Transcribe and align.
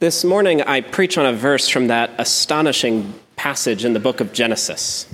This 0.00 0.24
morning, 0.24 0.62
I 0.62 0.80
preach 0.80 1.18
on 1.18 1.26
a 1.26 1.32
verse 1.34 1.68
from 1.68 1.88
that 1.88 2.10
astonishing 2.16 3.12
passage 3.36 3.84
in 3.84 3.92
the 3.92 4.00
book 4.00 4.22
of 4.22 4.32
Genesis. 4.32 5.06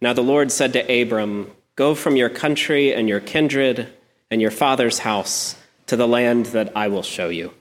Now, 0.00 0.12
the 0.12 0.22
Lord 0.22 0.52
said 0.52 0.72
to 0.74 1.02
Abram, 1.02 1.50
Go 1.74 1.96
from 1.96 2.14
your 2.14 2.28
country 2.28 2.94
and 2.94 3.08
your 3.08 3.18
kindred 3.18 3.92
and 4.30 4.40
your 4.40 4.52
father's 4.52 5.00
house 5.00 5.56
to 5.88 5.96
the 5.96 6.06
land 6.06 6.46
that 6.46 6.70
I 6.76 6.86
will 6.86 7.02
show 7.02 7.28
you. 7.28 7.52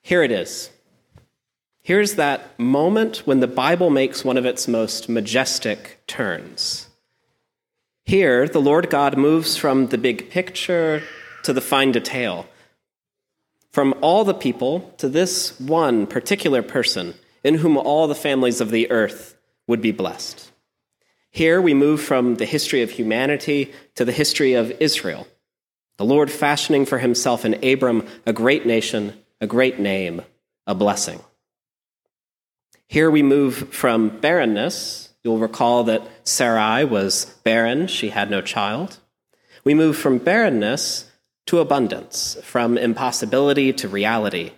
Here 0.00 0.22
it 0.22 0.32
is. 0.32 0.70
Here's 1.82 2.14
that 2.14 2.58
moment 2.58 3.18
when 3.26 3.40
the 3.40 3.46
Bible 3.46 3.90
makes 3.90 4.24
one 4.24 4.38
of 4.38 4.46
its 4.46 4.66
most 4.66 5.10
majestic 5.10 6.00
turns. 6.06 6.88
Here, 8.06 8.48
the 8.48 8.62
Lord 8.62 8.88
God 8.88 9.18
moves 9.18 9.58
from 9.58 9.88
the 9.88 9.98
big 9.98 10.30
picture 10.30 11.02
to 11.42 11.52
the 11.52 11.60
fine 11.60 11.92
detail 11.92 12.46
from 13.72 13.94
all 14.00 14.24
the 14.24 14.34
people 14.34 14.92
to 14.98 15.08
this 15.08 15.58
one 15.58 16.06
particular 16.06 16.62
person 16.62 17.14
in 17.42 17.54
whom 17.54 17.76
all 17.76 18.06
the 18.06 18.14
families 18.14 18.60
of 18.60 18.70
the 18.70 18.90
earth 18.90 19.36
would 19.66 19.80
be 19.80 19.92
blessed. 19.92 20.50
Here 21.30 21.60
we 21.62 21.72
move 21.72 22.02
from 22.02 22.34
the 22.34 22.44
history 22.44 22.82
of 22.82 22.90
humanity 22.90 23.72
to 23.94 24.04
the 24.04 24.12
history 24.12 24.52
of 24.52 24.70
Israel, 24.80 25.26
the 25.96 26.04
Lord 26.04 26.30
fashioning 26.30 26.84
for 26.84 26.98
himself 26.98 27.44
in 27.44 27.64
Abram 27.64 28.06
a 28.26 28.32
great 28.32 28.66
nation, 28.66 29.14
a 29.40 29.46
great 29.46 29.78
name, 29.78 30.22
a 30.66 30.74
blessing. 30.74 31.20
Here 32.86 33.10
we 33.10 33.22
move 33.22 33.72
from 33.72 34.20
barrenness. 34.20 35.14
You'll 35.24 35.38
recall 35.38 35.84
that 35.84 36.02
Sarai 36.24 36.84
was 36.84 37.24
barren, 37.44 37.86
she 37.86 38.10
had 38.10 38.30
no 38.30 38.42
child. 38.42 38.98
We 39.64 39.72
move 39.72 39.96
from 39.96 40.18
barrenness 40.18 41.10
to 41.46 41.58
abundance, 41.58 42.36
from 42.42 42.78
impossibility 42.78 43.72
to 43.72 43.88
reality, 43.88 44.52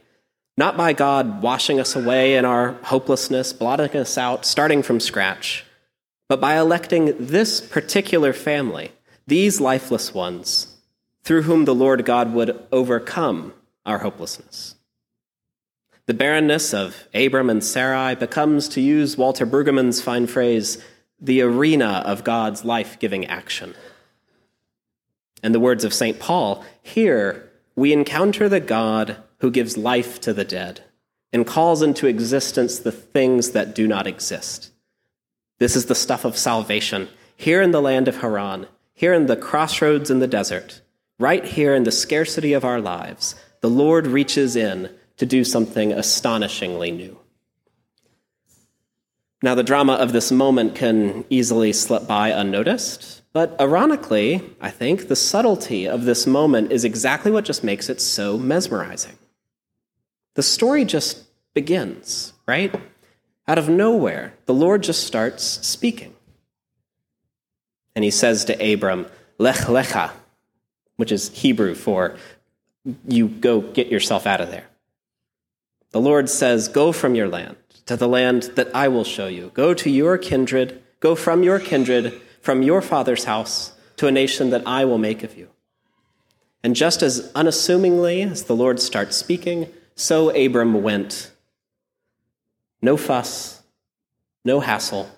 not 0.56 0.76
by 0.76 0.92
God 0.92 1.42
washing 1.42 1.80
us 1.80 1.96
away 1.96 2.36
in 2.36 2.44
our 2.44 2.72
hopelessness, 2.84 3.52
blotting 3.52 3.96
us 3.96 4.16
out, 4.16 4.44
starting 4.44 4.82
from 4.82 5.00
scratch, 5.00 5.64
but 6.28 6.40
by 6.40 6.58
electing 6.58 7.14
this 7.18 7.60
particular 7.60 8.32
family, 8.32 8.92
these 9.26 9.60
lifeless 9.60 10.14
ones, 10.14 10.76
through 11.22 11.42
whom 11.42 11.64
the 11.64 11.74
Lord 11.74 12.04
God 12.04 12.32
would 12.34 12.62
overcome 12.70 13.54
our 13.86 13.98
hopelessness. 13.98 14.76
The 16.06 16.14
barrenness 16.14 16.74
of 16.74 17.08
Abram 17.14 17.48
and 17.48 17.64
Sarai 17.64 18.14
becomes, 18.14 18.68
to 18.68 18.80
use 18.80 19.16
Walter 19.16 19.46
Brueggemann's 19.46 20.02
fine 20.02 20.26
phrase, 20.26 20.82
the 21.18 21.40
arena 21.40 22.02
of 22.04 22.24
God's 22.24 22.64
life 22.64 22.98
giving 22.98 23.24
action. 23.26 23.74
In 25.44 25.52
the 25.52 25.60
words 25.60 25.84
of 25.84 25.92
St. 25.92 26.18
Paul, 26.18 26.64
here 26.80 27.50
we 27.76 27.92
encounter 27.92 28.48
the 28.48 28.60
God 28.60 29.18
who 29.40 29.50
gives 29.50 29.76
life 29.76 30.18
to 30.22 30.32
the 30.32 30.44
dead 30.44 30.80
and 31.34 31.46
calls 31.46 31.82
into 31.82 32.06
existence 32.06 32.78
the 32.78 32.90
things 32.90 33.50
that 33.50 33.74
do 33.74 33.86
not 33.86 34.06
exist. 34.06 34.72
This 35.58 35.76
is 35.76 35.84
the 35.84 35.94
stuff 35.94 36.24
of 36.24 36.38
salvation, 36.38 37.10
here 37.36 37.60
in 37.60 37.72
the 37.72 37.82
land 37.82 38.08
of 38.08 38.22
Haran, 38.22 38.68
here 38.94 39.12
in 39.12 39.26
the 39.26 39.36
crossroads 39.36 40.10
in 40.10 40.18
the 40.18 40.26
desert, 40.26 40.80
right 41.18 41.44
here 41.44 41.74
in 41.74 41.84
the 41.84 41.92
scarcity 41.92 42.54
of 42.54 42.64
our 42.64 42.80
lives. 42.80 43.34
The 43.60 43.68
Lord 43.68 44.06
reaches 44.06 44.56
in 44.56 44.88
to 45.18 45.26
do 45.26 45.44
something 45.44 45.92
astonishingly 45.92 46.90
new. 46.90 47.18
Now, 49.42 49.54
the 49.54 49.62
drama 49.62 49.92
of 49.94 50.12
this 50.12 50.32
moment 50.32 50.74
can 50.74 51.26
easily 51.28 51.74
slip 51.74 52.06
by 52.06 52.30
unnoticed. 52.30 53.20
But 53.34 53.60
ironically, 53.60 54.54
I 54.60 54.70
think 54.70 55.08
the 55.08 55.16
subtlety 55.16 55.88
of 55.88 56.04
this 56.04 56.24
moment 56.24 56.70
is 56.70 56.84
exactly 56.84 57.32
what 57.32 57.44
just 57.44 57.64
makes 57.64 57.90
it 57.90 58.00
so 58.00 58.38
mesmerizing. 58.38 59.18
The 60.34 60.42
story 60.42 60.84
just 60.84 61.24
begins, 61.52 62.32
right? 62.46 62.72
Out 63.48 63.58
of 63.58 63.68
nowhere, 63.68 64.34
the 64.46 64.54
Lord 64.54 64.84
just 64.84 65.04
starts 65.04 65.44
speaking. 65.44 66.14
And 67.96 68.04
he 68.04 68.10
says 68.10 68.44
to 68.46 68.72
Abram, 68.72 69.06
Lech 69.36 69.66
Lecha, 69.66 70.12
which 70.96 71.10
is 71.10 71.30
Hebrew 71.30 71.74
for 71.74 72.16
you 73.08 73.28
go 73.28 73.60
get 73.60 73.88
yourself 73.88 74.26
out 74.26 74.40
of 74.40 74.50
there. 74.50 74.66
The 75.90 76.00
Lord 76.00 76.28
says, 76.28 76.68
Go 76.68 76.92
from 76.92 77.16
your 77.16 77.28
land 77.28 77.56
to 77.86 77.96
the 77.96 78.08
land 78.08 78.44
that 78.54 78.74
I 78.74 78.86
will 78.88 79.04
show 79.04 79.26
you. 79.26 79.50
Go 79.54 79.74
to 79.74 79.90
your 79.90 80.18
kindred, 80.18 80.82
go 81.00 81.16
from 81.16 81.42
your 81.42 81.58
kindred 81.58 82.20
from 82.44 82.62
your 82.62 82.82
father's 82.82 83.24
house 83.24 83.72
to 83.96 84.06
a 84.06 84.12
nation 84.12 84.50
that 84.50 84.62
I 84.66 84.84
will 84.84 84.98
make 84.98 85.22
of 85.22 85.34
you. 85.34 85.48
And 86.62 86.76
just 86.76 87.02
as 87.02 87.32
unassumingly 87.34 88.20
as 88.20 88.44
the 88.44 88.54
Lord 88.54 88.80
starts 88.80 89.16
speaking, 89.16 89.68
so 89.94 90.28
Abram 90.28 90.82
went. 90.82 91.30
No 92.82 92.98
fuss, 92.98 93.62
no 94.44 94.60
hassle. 94.60 95.08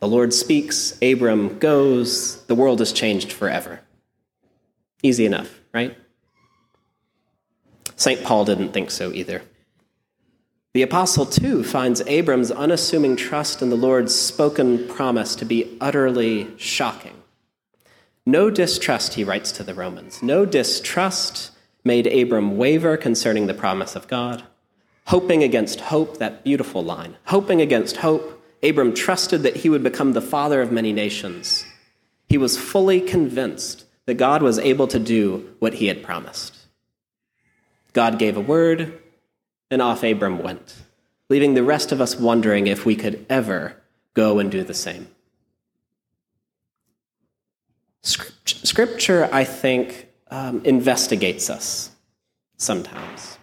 The 0.00 0.08
Lord 0.08 0.34
speaks, 0.34 0.98
Abram 1.00 1.60
goes, 1.60 2.44
the 2.46 2.56
world 2.56 2.80
is 2.80 2.92
changed 2.92 3.30
forever. 3.32 3.82
Easy 5.04 5.26
enough, 5.26 5.60
right? 5.72 5.96
St. 7.94 8.24
Paul 8.24 8.44
didn't 8.44 8.72
think 8.72 8.90
so 8.90 9.12
either. 9.12 9.42
The 10.76 10.82
apostle, 10.82 11.24
too, 11.24 11.64
finds 11.64 12.02
Abram's 12.02 12.50
unassuming 12.50 13.16
trust 13.16 13.62
in 13.62 13.70
the 13.70 13.76
Lord's 13.76 14.14
spoken 14.14 14.86
promise 14.86 15.34
to 15.36 15.46
be 15.46 15.74
utterly 15.80 16.48
shocking. 16.58 17.14
No 18.26 18.50
distrust, 18.50 19.14
he 19.14 19.24
writes 19.24 19.52
to 19.52 19.62
the 19.62 19.72
Romans, 19.72 20.22
no 20.22 20.44
distrust 20.44 21.52
made 21.82 22.06
Abram 22.06 22.58
waver 22.58 22.98
concerning 22.98 23.46
the 23.46 23.54
promise 23.54 23.96
of 23.96 24.06
God. 24.06 24.42
Hoping 25.06 25.42
against 25.42 25.80
hope, 25.80 26.18
that 26.18 26.44
beautiful 26.44 26.84
line. 26.84 27.16
Hoping 27.28 27.62
against 27.62 27.96
hope, 27.96 28.44
Abram 28.62 28.92
trusted 28.92 29.44
that 29.44 29.56
he 29.56 29.70
would 29.70 29.82
become 29.82 30.12
the 30.12 30.20
father 30.20 30.60
of 30.60 30.70
many 30.70 30.92
nations. 30.92 31.64
He 32.28 32.36
was 32.36 32.58
fully 32.58 33.00
convinced 33.00 33.86
that 34.04 34.18
God 34.18 34.42
was 34.42 34.58
able 34.58 34.88
to 34.88 34.98
do 34.98 35.54
what 35.58 35.72
he 35.72 35.86
had 35.86 36.02
promised. 36.02 36.54
God 37.94 38.18
gave 38.18 38.36
a 38.36 38.42
word, 38.42 39.00
and 39.70 39.82
off 39.82 40.02
Abram 40.02 40.38
went, 40.42 40.74
leaving 41.28 41.54
the 41.54 41.62
rest 41.62 41.92
of 41.92 42.00
us 42.00 42.16
wondering 42.16 42.66
if 42.66 42.86
we 42.86 42.96
could 42.96 43.24
ever 43.28 43.76
go 44.14 44.38
and 44.38 44.50
do 44.50 44.62
the 44.62 44.74
same. 44.74 45.08
Scripture, 48.02 49.28
I 49.32 49.44
think, 49.44 50.08
um, 50.30 50.64
investigates 50.64 51.50
us 51.50 51.90
sometimes. 52.56 53.38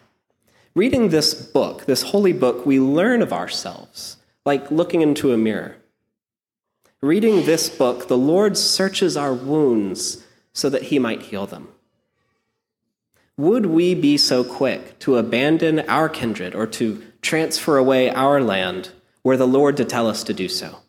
Reading 0.76 1.10
this 1.10 1.34
book, 1.34 1.86
this 1.86 2.02
holy 2.02 2.34
book, 2.34 2.66
we 2.66 2.80
learn 2.80 3.22
of 3.22 3.34
ourselves, 3.34 4.18
like 4.46 4.72
looking 4.72 5.02
into 5.02 5.32
a 5.32 5.38
mirror. 5.38 5.76
Reading 7.02 7.46
this 7.46 7.70
book, 7.70 8.08
the 8.08 8.18
Lord 8.18 8.58
searches 8.58 9.18
our 9.18 9.34
wounds 9.34 10.24
so 10.54 10.70
that 10.70 10.84
he 10.84 10.98
might 11.00 11.24
heal 11.24 11.46
them. 11.46 11.68
Would 13.38 13.66
we 13.66 13.96
be 13.96 14.18
so 14.18 14.44
quick 14.44 15.00
to 15.00 15.18
abandon 15.18 15.80
our 15.82 16.08
kindred 16.08 16.54
or 16.54 16.68
to 16.68 17.04
transfer 17.22 17.78
away 17.78 18.10
our 18.10 18.42
land 18.42 18.92
were 19.24 19.38
the 19.38 19.48
Lord 19.48 19.78
to 19.78 19.86
tell 19.86 20.08
us 20.08 20.24
to 20.26 20.34
do 20.34 20.48
so? 20.48 20.80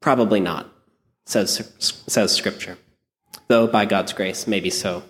Probably 0.00 0.40
not, 0.40 0.72
says, 1.26 1.72
says 1.78 2.32
Scripture, 2.32 2.78
though 3.48 3.66
by 3.66 3.84
God's 3.84 4.14
grace, 4.14 4.46
maybe 4.46 4.70
so. 4.70 5.02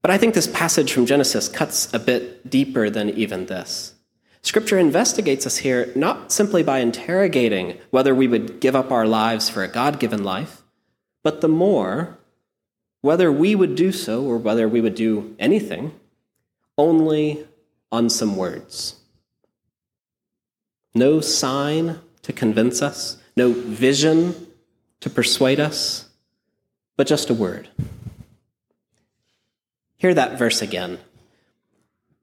But 0.00 0.10
I 0.10 0.16
think 0.16 0.34
this 0.34 0.46
passage 0.46 0.92
from 0.92 1.04
Genesis 1.04 1.48
cuts 1.48 1.92
a 1.92 1.98
bit 1.98 2.48
deeper 2.48 2.88
than 2.88 3.10
even 3.10 3.46
this. 3.46 3.94
Scripture 4.42 4.78
investigates 4.78 5.46
us 5.46 5.58
here 5.58 5.92
not 5.94 6.32
simply 6.32 6.62
by 6.62 6.78
interrogating 6.78 7.76
whether 7.90 8.14
we 8.14 8.26
would 8.26 8.60
give 8.60 8.74
up 8.74 8.90
our 8.90 9.06
lives 9.06 9.50
for 9.50 9.62
a 9.62 9.68
God 9.68 10.00
given 10.00 10.24
life, 10.24 10.62
but 11.22 11.42
the 11.42 11.48
more 11.48 12.18
whether 13.00 13.32
we 13.32 13.54
would 13.54 13.74
do 13.74 13.92
so 13.92 14.24
or 14.24 14.36
whether 14.36 14.68
we 14.68 14.80
would 14.80 14.94
do 14.94 15.34
anything, 15.38 15.92
only 16.76 17.46
on 17.90 18.08
some 18.10 18.36
words. 18.36 18.96
No 20.94 21.20
sign 21.20 22.00
to 22.22 22.32
convince 22.32 22.82
us, 22.82 23.16
no 23.36 23.52
vision 23.52 24.48
to 25.00 25.08
persuade 25.08 25.60
us, 25.60 26.08
but 26.96 27.06
just 27.06 27.30
a 27.30 27.34
word. 27.34 27.68
Hear 29.96 30.14
that 30.14 30.38
verse 30.38 30.62
again. 30.62 30.98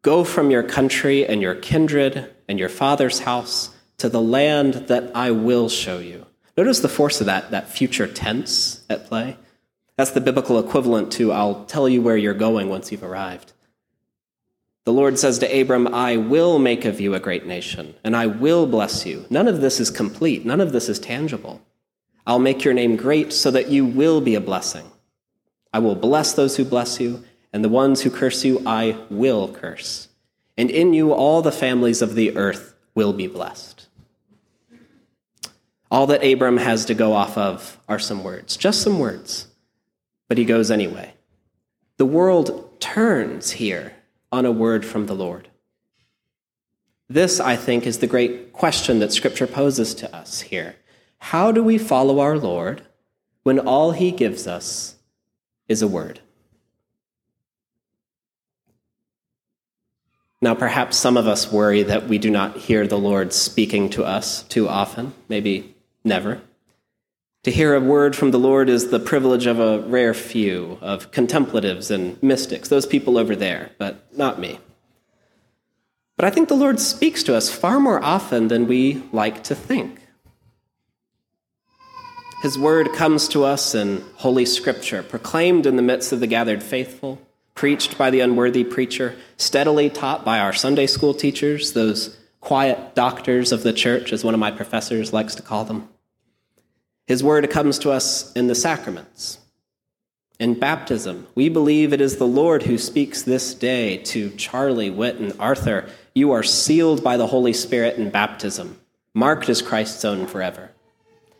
Go 0.02 0.24
from 0.24 0.52
your 0.52 0.64
country 0.64 1.26
and 1.26 1.42
your 1.42 1.56
kindred 1.56 2.34
and 2.48 2.60
your 2.60 2.70
father's 2.70 3.20
house 3.20 3.76
to 3.98 4.10
the 4.10 4.22
land 4.22 4.74
that 4.88 5.12
I 5.16 5.32
will 5.32 5.70
show 5.70 6.00
you. 6.00 6.26
Notice 6.56 6.80
the 6.80 6.90
force 6.90 7.20
of 7.20 7.28
that, 7.28 7.52
that 7.52 7.70
future 7.70 8.08
tense 8.08 8.84
at 8.90 9.08
play. 9.08 9.38
That's 9.98 10.12
the 10.12 10.22
biblical 10.22 10.60
equivalent 10.60 11.12
to, 11.14 11.32
I'll 11.32 11.66
tell 11.66 11.90
you 11.90 12.02
where 12.02 12.16
you're 12.16 12.34
going 12.34 12.70
once 12.70 12.92
you've 12.92 13.04
arrived. 13.04 13.54
The 14.86 14.94
Lord 14.94 15.20
says 15.20 15.40
to 15.40 15.62
Abram, 15.62 15.94
I 15.94 16.16
will 16.16 16.60
make 16.60 16.86
of 16.86 17.02
you 17.02 17.14
a 17.14 17.20
great 17.20 17.46
nation, 17.46 17.96
and 18.04 18.16
I 18.16 18.28
will 18.28 18.68
bless 18.68 19.06
you. 19.06 19.26
None 19.30 19.48
of 19.48 19.60
this 19.60 19.80
is 19.80 19.90
complete, 19.90 20.46
none 20.46 20.62
of 20.62 20.72
this 20.72 20.88
is 20.88 21.00
tangible. 21.00 21.62
I'll 22.26 22.40
make 22.40 22.64
your 22.64 22.74
name 22.74 22.96
great 22.96 23.34
so 23.34 23.52
that 23.52 23.70
you 23.70 23.86
will 23.86 24.22
be 24.22 24.36
a 24.36 24.40
blessing. 24.40 24.86
I 25.74 25.80
will 25.80 25.96
bless 25.96 26.32
those 26.34 26.56
who 26.56 26.64
bless 26.64 27.00
you, 27.00 27.24
and 27.52 27.64
the 27.64 27.70
ones 27.70 28.02
who 28.02 28.10
curse 28.12 28.46
you 28.46 28.62
I 28.66 28.98
will 29.10 29.52
curse. 29.52 30.10
And 30.58 30.70
in 30.70 30.94
you 30.94 31.12
all 31.12 31.42
the 31.42 31.52
families 31.52 32.02
of 32.02 32.16
the 32.16 32.38
earth 32.38 32.76
will 32.96 33.14
be 33.14 33.28
blessed. 33.28 33.88
All 35.90 36.08
that 36.08 36.24
Abram 36.24 36.58
has 36.58 36.86
to 36.86 36.94
go 36.94 37.14
off 37.14 37.38
of 37.38 37.80
are 37.90 38.00
some 38.00 38.24
words, 38.24 38.58
just 38.58 38.82
some 38.82 39.00
words, 39.00 39.48
but 40.28 40.38
he 40.38 40.46
goes 40.46 40.72
anyway. 40.72 41.14
The 41.98 42.06
world 42.06 42.80
turns 42.80 43.52
here 43.52 43.94
on 44.32 44.46
a 44.46 44.52
word 44.52 44.86
from 44.86 45.06
the 45.06 45.16
Lord. 45.16 45.48
This, 47.10 47.40
I 47.40 47.56
think, 47.56 47.88
is 47.88 48.00
the 48.00 48.08
great 48.08 48.52
question 48.52 49.00
that 49.00 49.14
Scripture 49.14 49.48
poses 49.48 49.96
to 49.96 50.14
us 50.16 50.42
here. 50.42 50.76
How 51.20 51.52
do 51.52 51.64
we 51.64 51.78
follow 51.78 52.20
our 52.20 52.38
Lord 52.38 52.84
when 53.44 53.60
all 53.60 53.92
he 53.92 54.12
gives 54.12 54.46
us 54.46 54.96
is 55.68 55.82
a 55.82 55.88
word? 55.88 56.20
Now, 60.42 60.54
perhaps 60.54 60.98
some 60.98 61.18
of 61.18 61.28
us 61.28 61.52
worry 61.52 61.82
that 61.84 62.08
we 62.08 62.20
do 62.20 62.30
not 62.30 62.58
hear 62.58 62.86
the 62.86 63.00
Lord 63.00 63.34
speaking 63.34 63.90
to 63.92 64.04
us 64.04 64.44
too 64.44 64.70
often, 64.70 65.14
maybe 65.28 65.76
never. 66.04 66.42
To 67.48 67.54
hear 67.54 67.74
a 67.74 67.80
word 67.80 68.14
from 68.14 68.32
the 68.32 68.40
Lord 68.40 68.68
is 68.68 68.90
the 68.90 69.00
privilege 69.00 69.46
of 69.46 69.58
a 69.58 69.80
rare 69.80 70.14
few, 70.14 70.78
of 70.82 71.12
contemplatives 71.12 71.90
and 71.90 72.22
mystics, 72.22 72.68
those 72.68 72.86
people 72.86 73.18
over 73.18 73.38
there, 73.38 73.72
but 73.78 74.06
not 74.18 74.38
me. 74.38 74.60
But 76.18 76.26
I 76.26 76.30
think 76.30 76.50
the 76.50 76.56
Lord 76.56 76.78
speaks 76.78 77.24
to 77.24 77.38
us 77.38 77.50
far 77.50 77.80
more 77.80 78.04
often 78.04 78.50
than 78.50 78.68
we 78.68 79.02
like 79.14 79.46
to 79.46 79.56
think. 79.56 80.02
His 82.42 82.60
word 82.60 82.92
comes 82.92 83.30
to 83.30 83.46
us 83.46 83.74
in 83.74 84.04
Holy 84.18 84.46
Scripture, 84.46 85.02
proclaimed 85.02 85.66
in 85.66 85.78
the 85.78 85.82
midst 85.82 86.12
of 86.12 86.20
the 86.20 86.28
gathered 86.28 86.62
faithful, 86.62 87.22
preached 87.56 87.98
by 87.98 88.10
the 88.10 88.20
unworthy 88.20 88.66
preacher, 88.66 89.16
steadily 89.38 89.90
taught 89.90 90.26
by 90.26 90.40
our 90.40 90.52
Sunday 90.52 90.86
school 90.86 91.14
teachers, 91.14 91.72
those 91.72 92.18
quiet 92.42 92.94
doctors 92.94 93.54
of 93.54 93.64
the 93.64 93.72
church, 93.72 94.12
as 94.12 94.26
one 94.26 94.34
of 94.34 94.40
my 94.42 94.52
professors 94.52 95.14
likes 95.14 95.34
to 95.36 95.42
call 95.42 95.64
them. 95.64 95.88
His 97.08 97.24
word 97.24 97.50
comes 97.50 97.80
to 97.80 97.92
us 97.92 98.34
in 98.34 98.48
the 98.48 98.56
sacraments. 98.56 99.40
In 100.40 100.60
baptism, 100.60 101.26
we 101.34 101.50
believe 101.50 101.94
it 101.94 102.02
is 102.02 102.18
the 102.18 102.28
Lord 102.28 102.64
who 102.64 102.78
speaks 102.78 103.24
this 103.24 103.56
day 103.56 103.98
to 104.00 104.30
Charlie, 104.32 104.92
Whit, 104.92 105.16
and 105.16 105.34
Arthur. 105.40 105.90
You 106.14 106.32
are 106.32 106.44
sealed 106.44 107.04
by 107.04 107.18
the 107.18 107.28
Holy 107.28 107.54
Spirit 107.54 107.96
in 107.96 108.12
baptism, 108.12 108.80
marked 109.14 109.50
as 109.50 109.62
Christ's 109.62 110.06
own 110.06 110.28
forever. 110.28 110.72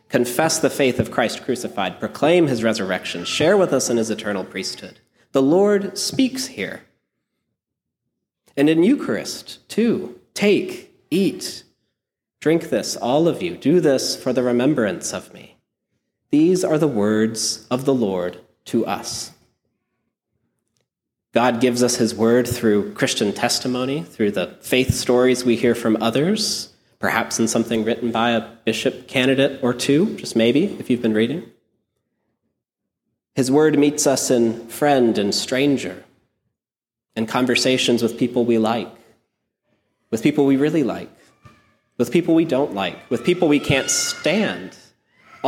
Confess 0.08 0.58
the 0.58 0.70
faith 0.70 0.98
of 0.98 1.10
Christ 1.10 1.44
crucified, 1.44 2.00
proclaim 2.00 2.46
his 2.46 2.64
resurrection, 2.64 3.24
share 3.24 3.56
with 3.56 3.72
us 3.72 3.90
in 3.90 3.98
his 3.98 4.10
eternal 4.10 4.44
priesthood. 4.44 4.98
The 5.32 5.42
Lord 5.42 5.98
speaks 5.98 6.46
here. 6.46 6.84
And 8.56 8.70
in 8.70 8.82
Eucharist, 8.82 9.68
too, 9.68 10.18
take, 10.32 10.94
eat, 11.10 11.62
drink 12.40 12.70
this, 12.70 12.96
all 12.96 13.28
of 13.28 13.42
you. 13.42 13.56
Do 13.56 13.80
this 13.80 14.16
for 14.20 14.32
the 14.32 14.42
remembrance 14.42 15.12
of 15.12 15.32
me. 15.34 15.57
These 16.30 16.64
are 16.64 16.78
the 16.78 16.88
words 16.88 17.66
of 17.70 17.84
the 17.84 17.94
Lord 17.94 18.38
to 18.66 18.84
us. 18.84 19.32
God 21.32 21.60
gives 21.60 21.82
us 21.82 21.96
his 21.96 22.14
word 22.14 22.46
through 22.46 22.92
Christian 22.94 23.32
testimony, 23.32 24.02
through 24.02 24.32
the 24.32 24.58
faith 24.60 24.94
stories 24.94 25.44
we 25.44 25.56
hear 25.56 25.74
from 25.74 25.96
others, 26.02 26.72
perhaps 26.98 27.38
in 27.38 27.48
something 27.48 27.84
written 27.84 28.10
by 28.10 28.30
a 28.30 28.48
bishop 28.64 29.08
candidate 29.08 29.60
or 29.62 29.72
two, 29.72 30.16
just 30.16 30.36
maybe, 30.36 30.64
if 30.64 30.90
you've 30.90 31.02
been 31.02 31.14
reading. 31.14 31.44
His 33.34 33.50
word 33.50 33.78
meets 33.78 34.06
us 34.06 34.30
in 34.30 34.66
friend 34.68 35.16
and 35.16 35.34
stranger, 35.34 36.04
in 37.14 37.26
conversations 37.26 38.02
with 38.02 38.18
people 38.18 38.44
we 38.44 38.58
like, 38.58 38.92
with 40.10 40.22
people 40.22 40.44
we 40.44 40.56
really 40.56 40.82
like, 40.82 41.10
with 41.98 42.10
people 42.10 42.34
we 42.34 42.44
don't 42.44 42.74
like, 42.74 43.08
with 43.10 43.24
people 43.24 43.48
we 43.48 43.60
can't 43.60 43.90
stand 43.90 44.76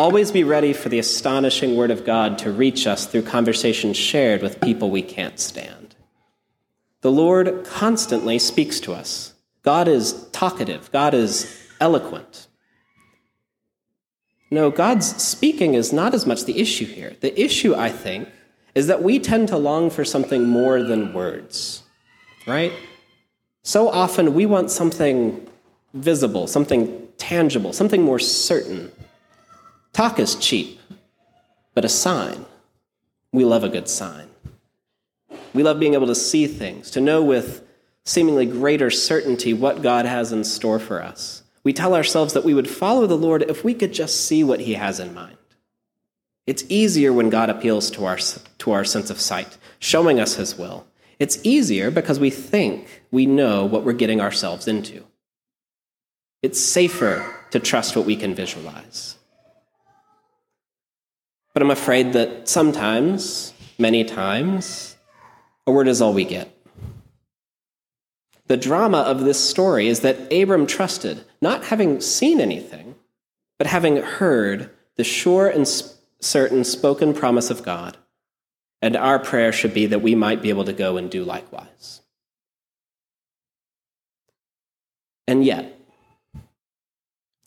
Always 0.01 0.33
be 0.33 0.45
ready 0.45 0.73
for 0.73 0.89
the 0.89 0.99
astonishing 0.99 1.77
Word 1.77 1.91
of 1.91 2.07
God 2.07 2.39
to 2.39 2.51
reach 2.51 2.87
us 2.87 3.05
through 3.05 3.21
conversations 3.21 3.99
shared 3.99 4.41
with 4.41 4.59
people 4.63 4.89
we 4.89 5.03
can't 5.03 5.39
stand. 5.39 5.95
The 7.03 7.13
Lord 7.13 7.67
constantly 7.67 8.39
speaks 8.39 8.81
to 8.81 8.95
us. 8.95 9.35
God 9.63 9.89
is 9.89 10.27
talkative, 10.33 10.91
God 10.91 11.13
is 11.13 11.55
eloquent. 11.83 12.47
No, 14.51 14.71
God's 14.71 15.23
speaking 15.23 15.75
is 15.75 15.93
not 15.93 16.15
as 16.15 16.25
much 16.25 16.47
the 16.47 16.59
issue 16.59 16.87
here. 16.87 17.15
The 17.21 17.39
issue, 17.39 17.75
I 17.75 17.91
think, 17.91 18.27
is 18.75 18.87
that 18.87 19.03
we 19.03 19.19
tend 19.19 19.49
to 19.49 19.59
long 19.59 19.91
for 19.91 20.07
something 20.07 20.49
more 20.49 20.83
than 20.83 21.13
words, 21.13 21.83
right? 22.47 22.73
So 23.65 23.91
often 23.91 24.33
we 24.33 24.47
want 24.47 24.71
something 24.71 25.47
visible, 25.93 26.47
something 26.47 27.07
tangible, 27.19 27.75
something 27.75 28.01
more 28.01 28.19
certain. 28.19 28.93
Talk 29.93 30.19
is 30.19 30.37
cheap, 30.37 30.79
but 31.75 31.85
a 31.85 31.89
sign. 31.89 32.47
We 33.33 33.45
love 33.45 33.65
a 33.65 33.69
good 33.69 33.89
sign. 33.89 34.29
We 35.53 35.63
love 35.63 35.81
being 35.81 35.95
able 35.95 36.07
to 36.07 36.15
see 36.15 36.47
things, 36.47 36.91
to 36.93 37.01
know 37.01 37.23
with 37.23 37.67
seemingly 38.05 38.47
greater 38.47 38.91
certainty 38.91 39.53
what 39.53 39.83
God 39.83 40.07
has 40.07 40.33
in 40.33 40.45
store 40.45 40.79
for 40.79 41.03
us. 41.03 41.43
We 41.63 41.73
tell 41.73 41.95
ourselves 41.95 42.33
that 42.35 42.45
we 42.45 42.55
would 42.55 42.71
follow 42.71 43.07
the 43.07 43.17
Lord 43.17 43.43
if 43.43 43.65
we 43.65 43.75
could 43.75 43.93
just 43.93 44.27
see 44.27 44.43
what 44.43 44.61
He 44.61 44.75
has 44.75 44.99
in 45.01 45.13
mind. 45.13 45.37
It's 46.47 46.65
easier 46.69 47.13
when 47.13 47.31
God 47.31 47.51
appeals 47.51 47.91
to 47.93 48.07
our, 48.07 48.17
to 48.59 48.73
our 48.73 48.85
sense 48.85 49.11
of 49.11 49.21
sight, 49.21 49.59
showing 49.79 50.19
us 50.19 50.35
His 50.37 50.57
will. 50.57 50.87
It's 51.19 51.39
easier 51.45 51.91
because 51.91 52.19
we 52.19 52.31
think 52.31 53.03
we 53.11 53.27
know 53.27 53.67
what 53.67 53.85
we're 53.85 53.93
getting 53.93 54.21
ourselves 54.21 54.67
into. 54.67 55.05
It's 56.43 56.59
safer 56.59 57.37
to 57.51 57.61
trust 57.61 57.95
what 57.95 58.07
we 58.07 58.17
can 58.17 58.35
visualize. 58.35 59.19
But 61.53 61.63
I'm 61.63 61.71
afraid 61.71 62.13
that 62.13 62.49
sometimes, 62.49 63.53
many 63.79 64.05
times, 64.05 64.97
a 65.67 65.73
word 65.73 65.89
is 65.89 66.01
all 66.01 66.13
we 66.13 66.25
get. 66.25 66.57
The 68.47 68.57
drama 68.57 68.99
of 68.99 69.21
this 69.21 69.39
story 69.39 69.89
is 69.89 70.01
that 70.01 70.33
Abram 70.33 70.67
trusted, 70.67 71.25
not 71.41 71.65
having 71.65 72.01
seen 72.01 72.41
anything, 72.41 72.97
but 73.59 73.67
having 73.67 73.97
heard 73.97 74.71
the 74.97 75.05
sure 75.05 75.49
and 75.49 75.67
certain 76.21 76.65
spoken 76.65 77.15
promise 77.15 77.51
of 77.51 77.63
God. 77.63 77.97
And 78.83 78.97
our 78.97 79.19
prayer 79.19 79.53
should 79.53 79.75
be 79.75 79.87
that 79.87 80.03
we 80.03 80.15
might 80.15 80.43
be 80.43 80.49
able 80.49 80.65
to 80.65 80.73
go 80.73 80.97
and 80.97 81.11
do 81.11 81.25
likewise. 81.25 82.01
And 85.29 85.45
yet, 85.45 85.79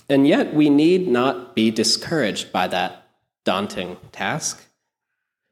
and 0.07 0.25
yet 0.27 0.53
we 0.53 0.69
need 0.69 1.07
not 1.07 1.55
be 1.55 1.69
discouraged 1.71 2.51
by 2.51 2.67
that 2.67 3.02
daunting 3.43 3.97
task. 4.11 4.67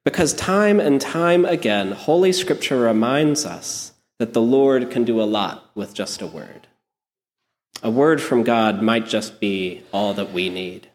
Because 0.03 0.33
time 0.33 0.79
and 0.79 0.99
time 0.99 1.45
again, 1.45 1.91
Holy 1.91 2.31
Scripture 2.31 2.79
reminds 2.79 3.45
us 3.45 3.93
that 4.19 4.33
the 4.33 4.41
Lord 4.41 4.91
can 4.91 5.03
do 5.03 5.21
a 5.21 5.23
lot 5.23 5.69
with 5.75 5.93
just 5.93 6.21
a 6.21 6.27
word. 6.27 6.67
A 7.83 7.89
word 7.89 8.21
from 8.21 8.43
God 8.43 8.81
might 8.81 9.07
just 9.07 9.39
be 9.39 9.83
all 9.91 10.13
that 10.13 10.31
we 10.31 10.49
need. 10.49 10.87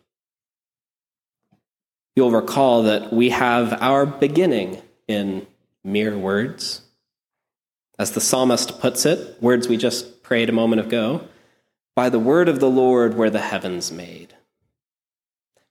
You'll 2.15 2.31
recall 2.31 2.85
that 2.85 3.13
we 3.13 3.31
have 3.31 3.77
our 3.83 4.07
beginning 4.07 4.81
in 5.09 5.47
mere 5.83 6.17
words. 6.17 6.83
As 7.99 8.13
the 8.13 8.21
psalmist 8.21 8.81
puts 8.81 9.05
it, 9.05 9.43
words 9.43 9.69
we 9.69 9.77
just 9.77 10.23
prayed 10.23 10.49
a 10.49 10.53
moment 10.53 10.83
ago, 10.83 11.27
by 11.97 12.09
the 12.09 12.19
word 12.19 12.49
of 12.49 12.61
the 12.61 12.71
Lord 12.71 13.15
were 13.15 13.31
the 13.31 13.41
heavens 13.41 13.91
made. 13.91 14.36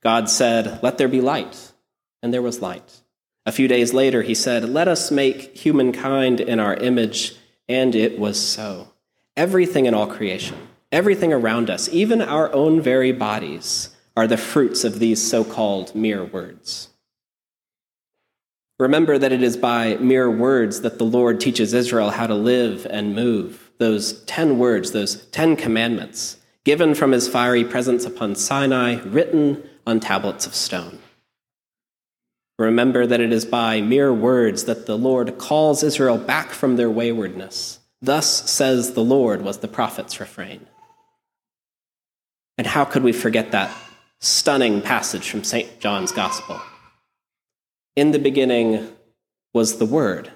God 0.05 0.29
said, 0.29 0.83
Let 0.83 1.00
there 1.00 1.07
be 1.07 1.19
light, 1.19 1.71
and 2.21 2.31
there 2.31 2.43
was 2.43 2.62
light. 2.62 3.01
A 3.47 3.51
few 3.51 3.67
days 3.67 3.91
later, 3.91 4.21
he 4.21 4.35
said, 4.35 4.69
Let 4.69 4.88
us 4.88 5.09
make 5.09 5.57
humankind 5.57 6.39
in 6.39 6.59
our 6.59 6.75
image, 6.75 7.35
and 7.67 7.95
it 7.95 8.19
was 8.19 8.39
so. 8.39 8.89
Everything 9.35 9.88
in 9.88 9.95
all 9.95 10.05
creation, 10.05 10.57
everything 10.91 11.33
around 11.33 11.71
us, 11.71 11.89
even 11.89 12.21
our 12.21 12.53
own 12.53 12.81
very 12.81 13.12
bodies, 13.13 13.95
are 14.15 14.27
the 14.27 14.38
fruits 14.38 14.83
of 14.83 15.00
these 15.00 15.27
so 15.27 15.43
called 15.43 15.95
mere 15.95 16.24
words. 16.24 16.89
Remember 18.77 19.17
that 19.17 19.31
it 19.31 19.41
is 19.41 19.57
by 19.57 19.95
mere 19.95 20.29
words 20.29 20.81
that 20.81 21.00
the 21.00 21.03
Lord 21.03 21.39
teaches 21.39 21.74
Israel 21.74 22.12
how 22.12 22.27
to 22.27 22.35
live 22.35 22.85
and 22.91 23.15
move. 23.15 23.71
Those 23.79 24.24
ten 24.25 24.59
words, 24.59 24.91
those 24.91 25.25
ten 25.29 25.55
commandments, 25.55 26.38
given 26.63 26.93
from 26.93 27.12
his 27.12 27.27
fiery 27.27 27.63
presence 27.63 28.05
upon 28.05 28.35
Sinai, 28.35 29.01
written 29.01 29.67
on 29.86 30.00
tablets 30.00 30.46
of 30.46 30.56
stone. 30.56 31.00
Remember 32.58 33.06
that 33.06 33.20
it 33.20 33.34
is 33.34 33.46
by 33.46 33.82
mere 33.82 34.13
words 34.13 34.63
that 34.65 34.86
the 34.86 34.98
Lord 34.98 35.38
calls 35.38 35.84
Israel 35.84 36.18
back 36.18 36.51
from 36.51 36.77
their 36.77 36.89
waywardness. 36.89 37.80
Thus 38.01 38.50
says 38.50 38.94
the 38.94 39.04
Lord, 39.04 39.42
was 39.42 39.58
the 39.58 39.68
prophet's 39.68 40.20
refrain. 40.20 40.65
And 42.58 42.68
how 42.68 42.86
could 42.86 43.04
we 43.04 43.12
forget 43.12 43.51
that 43.51 43.75
stunning 44.22 44.82
passage 44.82 45.30
from 45.30 45.44
St. 45.44 45.80
John's 45.80 46.12
Gospel? 46.13 46.62
In 47.96 48.12
the 48.12 48.20
beginning 48.20 48.89
was 49.54 49.77
the 49.77 49.86
Word, 49.86 50.32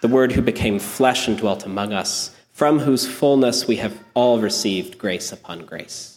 the 0.00 0.08
Word 0.08 0.32
who 0.32 0.42
became 0.42 0.78
flesh 0.78 1.28
and 1.28 1.38
dwelt 1.38 1.64
among 1.64 1.92
us, 1.92 2.34
from 2.52 2.80
whose 2.80 3.06
fullness 3.06 3.66
we 3.66 3.76
have 3.76 3.98
all 4.14 4.40
received 4.40 4.98
grace 4.98 5.32
upon 5.32 5.64
grace. 5.64 6.13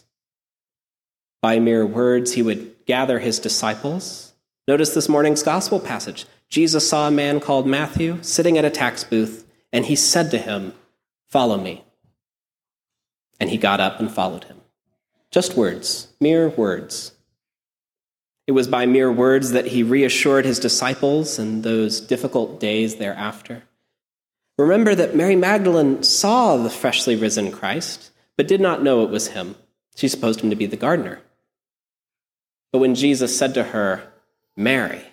By 1.42 1.60
mere 1.60 1.86
words, 1.86 2.34
he 2.34 2.42
would 2.42 2.74
gather 2.86 3.20
his 3.20 3.40
disciples. 3.40 4.34
Notice 4.68 4.94
this 4.94 5.08
morning's 5.08 5.44
gospel 5.44 5.80
passage. 5.80 6.26
Jesus 6.50 6.90
saw 6.90 7.08
a 7.08 7.12
man 7.12 7.40
called 7.40 7.68
Matthew 7.68 8.20
sitting 8.22 8.58
at 8.58 8.66
a 8.66 8.70
tax 8.70 9.04
booth, 9.04 9.46
and 9.72 9.86
he 9.86 9.96
said 9.96 10.32
to 10.32 10.38
him, 10.38 10.74
Follow 11.28 11.58
me. 11.58 11.84
And 13.40 13.50
he 13.50 13.58
got 13.58 13.80
up 13.80 14.00
and 14.00 14.12
followed 14.12 14.46
him. 14.46 14.62
Just 15.30 15.56
words, 15.56 16.08
mere 16.20 16.50
words. 16.50 17.12
It 18.48 18.54
was 18.54 18.68
by 18.68 18.86
mere 18.86 19.12
words 19.12 19.52
that 19.52 19.68
he 19.68 19.84
reassured 19.84 20.46
his 20.46 20.58
disciples 20.58 21.38
in 21.38 21.62
those 21.62 22.00
difficult 22.00 22.60
days 22.60 22.96
thereafter. 22.96 23.64
Remember 24.58 24.96
that 24.96 25.16
Mary 25.16 25.36
Magdalene 25.36 26.02
saw 26.02 26.58
the 26.58 26.70
freshly 26.70 27.16
risen 27.16 27.52
Christ, 27.52 28.12
but 28.38 28.48
did 28.48 28.62
not 28.62 28.82
know 28.82 29.04
it 29.04 29.10
was 29.10 29.30
him. 29.30 29.56
She 29.96 30.08
supposed 30.08 30.42
him 30.42 30.50
to 30.50 30.56
be 30.56 30.66
the 30.66 30.78
gardener. 30.78 31.22
But 32.72 32.80
when 32.80 32.96
Jesus 32.96 33.38
said 33.38 33.54
to 33.54 33.64
her, 33.64 34.12
Mary, 34.56 35.04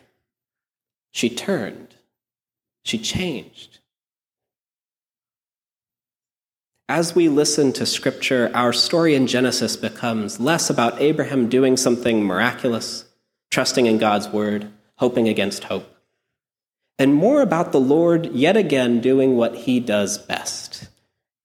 she 1.12 1.30
turned, 1.30 1.94
she 2.84 2.98
changed. 2.98 3.78
As 6.88 7.14
we 7.14 7.28
listen 7.28 7.72
to 7.74 7.86
Scripture, 7.86 8.50
our 8.52 8.72
story 8.72 9.14
in 9.14 9.26
Genesis 9.26 9.76
becomes 9.76 10.38
less 10.38 10.68
about 10.68 11.00
Abraham 11.00 11.48
doing 11.48 11.76
something 11.76 12.24
miraculous, 12.24 13.06
trusting 13.50 13.86
in 13.86 13.96
God's 13.96 14.28
word, 14.28 14.70
hoping 14.96 15.28
against 15.28 15.64
hope, 15.64 15.96
and 16.98 17.14
more 17.14 17.40
about 17.40 17.72
the 17.72 17.80
Lord 17.80 18.26
yet 18.32 18.56
again 18.56 19.00
doing 19.00 19.36
what 19.36 19.54
he 19.54 19.80
does 19.80 20.18
best, 20.18 20.88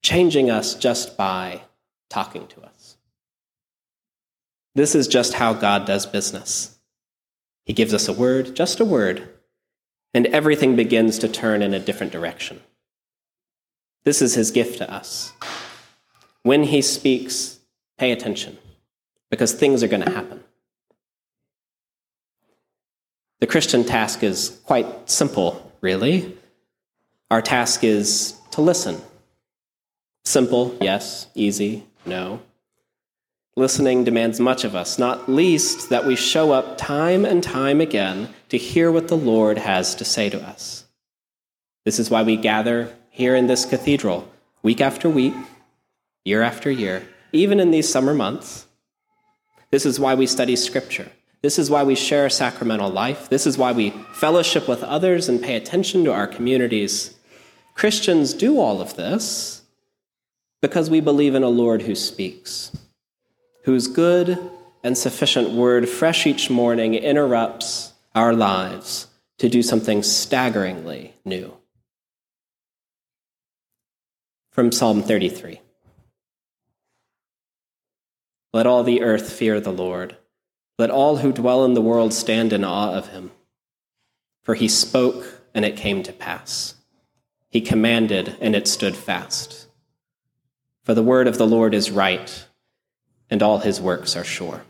changing 0.02 0.50
us 0.50 0.74
just 0.74 1.16
by 1.16 1.62
talking 2.08 2.46
to 2.48 2.60
us. 2.62 2.79
This 4.74 4.94
is 4.94 5.08
just 5.08 5.34
how 5.34 5.52
God 5.52 5.86
does 5.86 6.06
business. 6.06 6.78
He 7.64 7.72
gives 7.72 7.92
us 7.92 8.08
a 8.08 8.12
word, 8.12 8.54
just 8.54 8.80
a 8.80 8.84
word, 8.84 9.28
and 10.14 10.26
everything 10.28 10.76
begins 10.76 11.18
to 11.18 11.28
turn 11.28 11.62
in 11.62 11.74
a 11.74 11.80
different 11.80 12.12
direction. 12.12 12.60
This 14.04 14.22
is 14.22 14.34
his 14.34 14.50
gift 14.50 14.78
to 14.78 14.92
us. 14.92 15.32
When 16.42 16.64
he 16.64 16.82
speaks, 16.82 17.60
pay 17.98 18.12
attention, 18.12 18.58
because 19.30 19.52
things 19.52 19.82
are 19.82 19.88
going 19.88 20.04
to 20.04 20.10
happen. 20.10 20.42
The 23.40 23.46
Christian 23.46 23.84
task 23.84 24.22
is 24.22 24.60
quite 24.64 25.08
simple, 25.08 25.72
really. 25.80 26.36
Our 27.30 27.42
task 27.42 27.84
is 27.84 28.34
to 28.52 28.60
listen. 28.60 29.00
Simple, 30.24 30.76
yes. 30.80 31.26
Easy, 31.34 31.86
no. 32.04 32.40
Listening 33.56 34.04
demands 34.04 34.38
much 34.40 34.64
of 34.64 34.74
us, 34.74 34.98
not 34.98 35.28
least 35.28 35.90
that 35.90 36.06
we 36.06 36.16
show 36.16 36.52
up 36.52 36.78
time 36.78 37.24
and 37.24 37.42
time 37.42 37.80
again 37.80 38.32
to 38.48 38.56
hear 38.56 38.92
what 38.92 39.08
the 39.08 39.16
Lord 39.16 39.58
has 39.58 39.94
to 39.96 40.04
say 40.04 40.30
to 40.30 40.40
us. 40.40 40.84
This 41.84 41.98
is 41.98 42.10
why 42.10 42.22
we 42.22 42.36
gather 42.36 42.94
here 43.10 43.34
in 43.34 43.48
this 43.48 43.64
cathedral, 43.64 44.28
week 44.62 44.80
after 44.80 45.10
week, 45.10 45.34
year 46.24 46.42
after 46.42 46.70
year, 46.70 47.06
even 47.32 47.58
in 47.58 47.70
these 47.70 47.88
summer 47.88 48.14
months. 48.14 48.66
This 49.70 49.84
is 49.84 49.98
why 49.98 50.14
we 50.14 50.26
study 50.26 50.56
Scripture. 50.56 51.10
This 51.42 51.58
is 51.58 51.70
why 51.70 51.82
we 51.82 51.94
share 51.94 52.28
sacramental 52.28 52.90
life. 52.90 53.28
This 53.30 53.46
is 53.46 53.56
why 53.56 53.72
we 53.72 53.90
fellowship 54.12 54.68
with 54.68 54.82
others 54.82 55.28
and 55.28 55.42
pay 55.42 55.56
attention 55.56 56.04
to 56.04 56.12
our 56.12 56.26
communities. 56.26 57.14
Christians 57.74 58.34
do 58.34 58.60
all 58.60 58.80
of 58.80 58.96
this 58.96 59.62
because 60.60 60.90
we 60.90 61.00
believe 61.00 61.34
in 61.34 61.42
a 61.42 61.48
Lord 61.48 61.82
who 61.82 61.94
speaks, 61.94 62.76
whose 63.64 63.86
good 63.88 64.50
and 64.82 64.96
sufficient 64.96 65.50
word, 65.50 65.88
fresh 65.88 66.26
each 66.26 66.50
morning, 66.50 66.94
interrupts 66.94 67.92
our 68.14 68.32
lives 68.32 69.06
to 69.38 69.48
do 69.48 69.62
something 69.62 70.02
staggeringly 70.02 71.14
new 71.24 71.56
from 74.50 74.72
Psalm 74.72 75.02
33. 75.02 75.60
Let 78.52 78.66
all 78.66 78.82
the 78.82 79.02
earth 79.02 79.32
fear 79.32 79.60
the 79.60 79.72
Lord. 79.72 80.16
Let 80.78 80.90
all 80.90 81.18
who 81.18 81.32
dwell 81.32 81.64
in 81.64 81.74
the 81.74 81.80
world 81.80 82.12
stand 82.12 82.52
in 82.52 82.64
awe 82.64 82.92
of 82.92 83.08
him. 83.08 83.30
For 84.42 84.54
he 84.54 84.66
spoke, 84.66 85.42
and 85.54 85.64
it 85.64 85.76
came 85.76 86.02
to 86.02 86.12
pass. 86.12 86.74
He 87.48 87.60
commanded, 87.60 88.36
and 88.40 88.56
it 88.56 88.66
stood 88.66 88.96
fast. 88.96 89.68
For 90.82 90.94
the 90.94 91.02
word 91.02 91.28
of 91.28 91.38
the 91.38 91.46
Lord 91.46 91.74
is 91.74 91.90
right, 91.90 92.46
and 93.30 93.42
all 93.42 93.58
his 93.58 93.80
works 93.80 94.16
are 94.16 94.24
sure. 94.24 94.62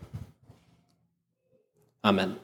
Amen. 2.04 2.36